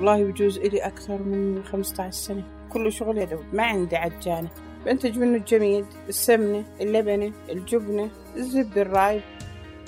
[0.00, 2.44] والله بجوز إلي أكثر من 15 سنة.
[2.70, 4.48] كل شغل يدوي ما عندي عجانة.
[4.86, 9.22] بنتج منه الجميد السمنة اللبنة الجبنة الزبدة الرايب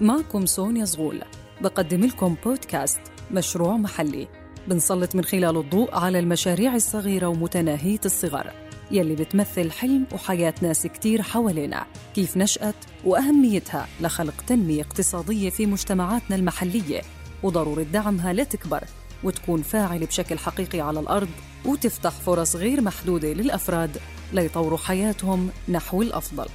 [0.00, 1.22] معكم سونيا زغول.
[1.60, 3.00] بقدم لكم بودكاست
[3.30, 4.28] مشروع محلي.
[4.68, 8.52] بنسلط من خلاله الضوء على المشاريع الصغيرة ومتناهية الصغر.
[8.90, 11.86] يلي بتمثل حلم وحياة ناس كتير حوالينا.
[12.14, 17.00] كيف نشأت وأهميتها لخلق تنمية اقتصادية في مجتمعاتنا المحلية.
[17.42, 18.84] وضرورة دعمها لتكبر.
[19.24, 21.28] وتكون فاعلة بشكل حقيقي على الأرض
[21.64, 23.98] وتفتح فرص غير محدودة للأفراد
[24.32, 26.46] ليطوروا حياتهم نحو الأفضل.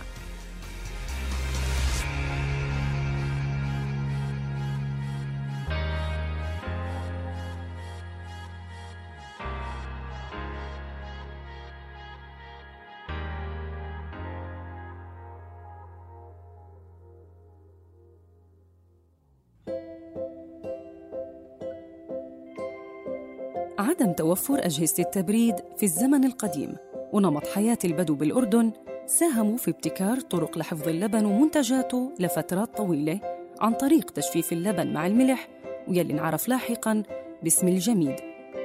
[23.83, 26.75] عدم توفر أجهزة التبريد في الزمن القديم
[27.13, 28.71] ونمط حياة البدو بالأردن
[29.05, 33.19] ساهموا في ابتكار طرق لحفظ اللبن ومنتجاته لفترات طويلة
[33.61, 35.47] عن طريق تجفيف اللبن مع الملح
[35.87, 37.03] ويلي انعرف لاحقاً
[37.43, 38.15] باسم الجميد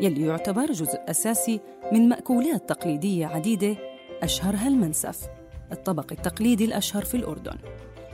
[0.00, 1.60] يلي يعتبر جزء أساسي
[1.92, 3.76] من مأكولات تقليدية عديدة
[4.22, 5.28] أشهرها المنسف
[5.72, 7.56] الطبق التقليدي الأشهر في الأردن.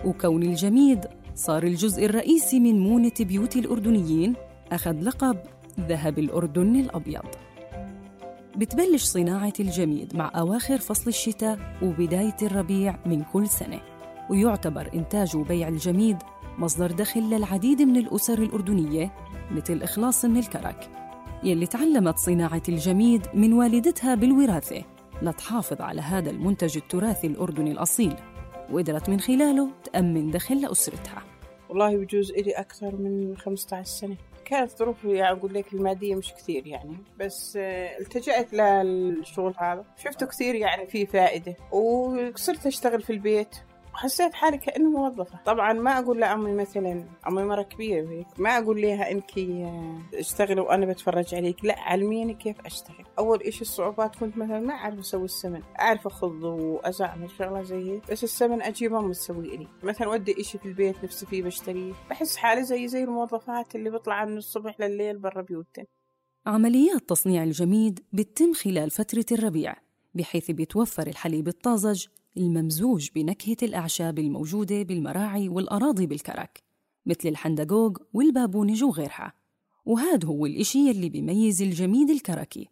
[0.04, 4.34] وكون الجميد صار الجزء الرئيسي من مونة بيوت الأردنيين
[4.72, 5.36] أخذ لقب
[5.80, 7.26] ذهب الأردن الأبيض.
[8.56, 13.80] بتبلش صناعة الجميد مع أواخر فصل الشتاء وبداية الربيع من كل سنة
[14.30, 16.16] ويعتبر إنتاج وبيع الجميد
[16.58, 19.12] مصدر دخل للعديد من الأسر الأردنية
[19.50, 20.90] مثل إخلاص من الكرك
[21.44, 24.84] يلي تعلمت صناعة الجميد من والدتها بالوراثة
[25.22, 28.14] لتحافظ على هذا المنتج التراثي الأردني الأصيل
[28.72, 31.22] وقدرت من خلاله تأمن دخل لأسرتها
[31.68, 34.16] والله بجوز إلي أكثر من 15 سنة.
[34.44, 39.84] كانت ظروفي يعني أقول لك المادية مش كثير يعني بس آه، التجأت للشغل هذا.
[39.96, 43.56] شفته كثير يعني فيه فائدة وصرت أشتغل في البيت.
[43.94, 45.38] وحسيت حالي كأني موظفة.
[45.44, 48.26] طبعا ما أقول لأمي مثلا أمي مرة كبيرة هيك.
[48.38, 51.64] ما أقول لها آه، اشتغلي وأنا بتفرج عليك.
[51.64, 53.04] لا علميني كيف أشتغل.
[53.18, 55.62] أول إشي الصعوبات كنت مثلا ما أعرف أسوي السمن.
[55.80, 60.58] أعرف أخض وأزعمل شغلة زي هيك بس السمن أجيب أمي تسوي لي مثلا ودي إشي
[60.58, 61.92] في البيت نفسي فيه بشتريه.
[62.10, 65.84] بحس حالي زي زي الموظفات اللي بيطلع من الصبح لليل برا بيوتنا
[66.46, 69.74] عمليات تصنيع الجميد بتتم خلال فترة الربيع
[70.14, 72.06] بحيث بيتوفر الحليب الطازج
[72.36, 76.62] الممزوج بنكهة الأعشاب الموجودة بالمراعي والأراضي بالكرك
[77.06, 79.32] مثل الحندقوق والبابونج وغيرها
[79.86, 82.68] وهذا هو الإشي يلي بيميز الجميد الكركي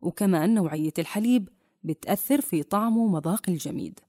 [0.00, 1.48] وكمان نوعية الحليب
[1.84, 4.00] بتأثر في طعم ومذاق الجميد.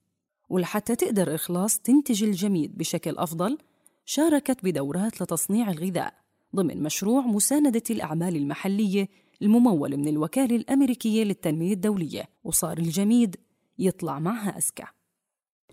[0.50, 3.58] ولحتى تقدر إخلاص تنتج الجميد بشكل أفضل
[4.06, 6.14] شاركت بدورات لتصنيع الغذاء
[6.56, 9.08] ضمن مشروع مساندة الأعمال المحلية
[9.42, 12.30] الممول من الوكالة الأمريكية للتنمية الدولية.
[12.44, 13.36] وصار الجميد
[13.80, 14.86] يطلع معها أذكى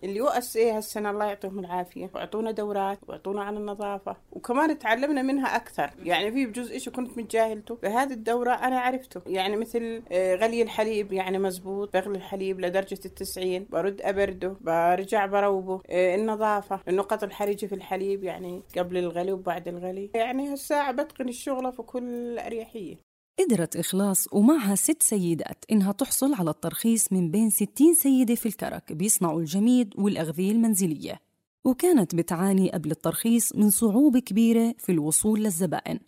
[0.03, 5.55] اللي يؤس إيه هالسنة الله يعطيهم العافية واعطونا دورات واعطونا عن النظافة وكمان تعلمنا منها
[5.55, 5.89] أكثر.
[6.03, 9.21] يعني في بجزء إشي كنت متجاهلته؟ بهذه الدورة أنا عرفته.
[9.27, 15.81] يعني مثل آه، غلي الحليب يعني مزبوط بغلي الحليب لدرجة التسعين برد أبرده برجع بروبه.
[15.89, 20.09] آه، النظافة النقط الحرجة في الحليب يعني قبل الغلي وبعد الغلي.
[20.15, 23.12] يعني هالساعة بتقن الشغلة في كل أريحية.
[23.39, 28.93] قدرت إخلاص ومعها ست سيدات إنها تحصل على الترخيص من بين 60 سيدة في الكرك
[28.93, 31.21] بيصنعوا الجميد والأغذية المنزلية.
[31.65, 35.99] وكانت بتعاني قبل الترخيص من صعوبة كبيرة في الوصول للزبائن.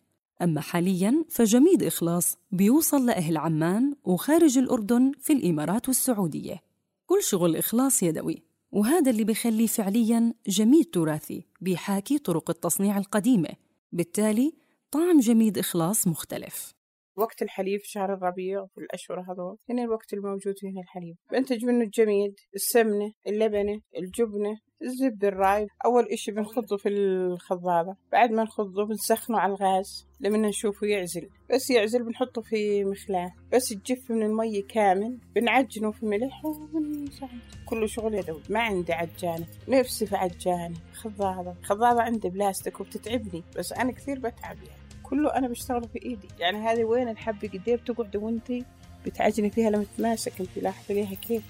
[0.42, 6.62] أما حالياً فجميد إخلاص بيوصل لأهل عمان وخارج الأردن في الإمارات والسعودية.
[7.06, 13.50] كل شغل إخلاص يدوي وهذا اللي بيخليه فعلياً جميد تراثي بيحاكي طرق التصنيع القديمة.
[13.92, 14.54] بالتالي
[14.92, 16.75] طعم جميد إخلاص مختلف.
[17.18, 21.16] وقت الحليب في شهر الربيع في الأشهر هذول هنا الوقت الموجود فيه الحليب.
[21.32, 25.68] بنتج منه الجميد السمنة اللبنة الجبنة الزبدة الرايب.
[25.86, 31.30] أول إشي بنخضه في الخضابة بعد ما نخضه بنسخنه على الغاز لما نشوفه يعزل.
[31.54, 33.34] بس يعزل بنحطه في مخلاة.
[33.54, 39.48] بس تجف من المية كامل بنعجنه في ملح وبنساعد كله شغل يدوي ما عندي عجانة.
[39.68, 40.76] نفسي في عجانة.
[40.94, 43.44] خضابة خضابة عندي بلاستيك وبتتعبني.
[43.58, 44.85] بس أنا كثير بتعب يعني.
[45.10, 46.28] كله أنا بشتغله في إيدي.
[46.40, 48.66] يعني هذه وين الحبة قد إيه بتقعد وأنتي
[49.06, 51.44] بتعجني فيها لما تتماسك؟ أنت لاحظة ليها كيف؟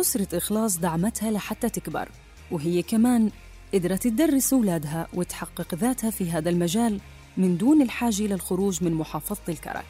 [0.00, 2.08] أسرة إخلاص دعمتها لحتى تكبر
[2.50, 3.30] وهي كمان
[3.74, 7.00] قدرت تدرس أولادها وتحقق ذاتها في هذا المجال
[7.36, 9.84] من دون الحاجة للخروج من محافظة الكرك.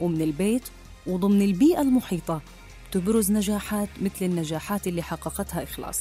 [0.00, 0.62] ومن البيت
[1.06, 2.42] وضمن البيئة المحيطة
[2.92, 6.00] تبرز نجاحات مثل النجاحات اللي حققتها إخلاص.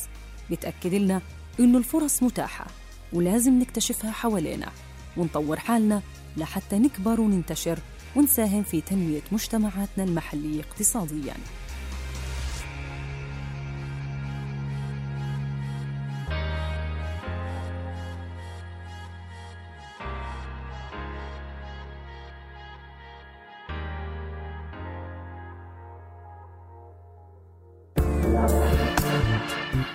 [0.51, 1.21] بتأكد لنا
[1.59, 2.67] إنه الفرص متاحة
[3.13, 4.71] ولازم نكتشفها حوالينا
[5.17, 6.01] ونطور حالنا
[6.37, 7.79] لحتى نكبر وننتشر
[8.15, 11.33] ونساهم في تنمية مجتمعاتنا المحلية اقتصادياً.